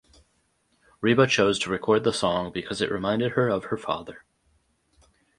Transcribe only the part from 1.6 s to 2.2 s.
record the